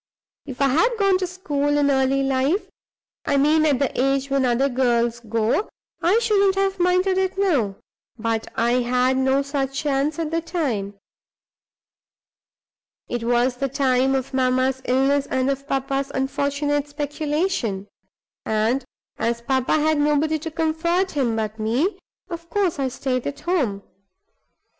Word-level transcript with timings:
"If 0.47 0.63
I 0.63 0.69
had 0.69 0.97
gone 0.97 1.19
to 1.19 1.27
school 1.27 1.77
in 1.77 1.91
early 1.91 2.23
life 2.23 2.67
I 3.27 3.37
mean 3.37 3.67
at 3.67 3.77
the 3.77 4.01
age 4.01 4.31
when 4.31 4.45
other 4.45 4.67
girls 4.67 5.19
go 5.19 5.69
I 6.01 6.17
shouldn't 6.17 6.55
have 6.55 6.79
minded 6.79 7.19
it 7.19 7.37
now. 7.37 7.75
But 8.17 8.51
I 8.55 8.81
had 8.81 9.15
no 9.15 9.43
such 9.43 9.77
chance 9.79 10.17
at 10.17 10.31
the 10.31 10.41
time. 10.41 10.95
It 13.09 13.23
was 13.25 13.57
the 13.57 13.69
time 13.69 14.15
of 14.15 14.33
mamma's 14.33 14.81
illness 14.85 15.27
and 15.27 15.51
of 15.51 15.67
papa's 15.67 16.09
unfortunate 16.15 16.87
speculation; 16.87 17.87
and 18.43 18.83
as 19.19 19.43
papa 19.43 19.73
had 19.73 19.99
nobody 19.99 20.39
to 20.39 20.49
comfort 20.49 21.11
him 21.11 21.35
but 21.35 21.59
me, 21.59 21.99
of 22.27 22.49
course 22.49 22.79
I 22.79 22.87
stayed 22.87 23.27
at 23.27 23.41
home. 23.41 23.83